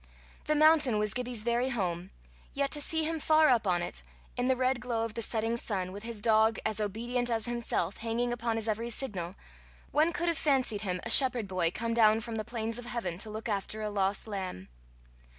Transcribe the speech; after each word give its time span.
The 0.45 0.55
mountain 0.55 0.97
was 0.97 1.13
Gibbie's 1.13 1.43
very 1.43 1.69
home; 1.69 2.09
yet 2.55 2.71
to 2.71 2.81
see 2.81 3.03
him 3.03 3.19
far 3.19 3.49
up 3.49 3.67
on 3.67 3.83
it, 3.83 4.01
in 4.35 4.47
the 4.47 4.55
red 4.55 4.79
glow 4.81 5.05
of 5.05 5.13
the 5.13 5.21
setting 5.21 5.57
sun, 5.57 5.91
with 5.91 6.01
his 6.01 6.21
dog, 6.21 6.57
as 6.65 6.79
obedient 6.79 7.29
as 7.29 7.45
himself, 7.45 7.97
hanging 7.97 8.33
upon 8.33 8.55
his 8.55 8.67
every 8.67 8.89
signal, 8.89 9.35
one 9.91 10.11
could 10.11 10.27
have 10.27 10.39
fancied 10.39 10.81
him 10.81 11.01
a 11.03 11.11
shepherd 11.11 11.47
boy 11.47 11.69
come 11.69 11.93
down 11.93 12.19
from 12.19 12.37
the 12.37 12.43
plains 12.43 12.79
of 12.79 12.87
heaven 12.87 13.19
to 13.19 13.29
look 13.29 13.47
after 13.47 13.83
a 13.83 13.91
lost 13.91 14.27
lamb. 14.27 14.69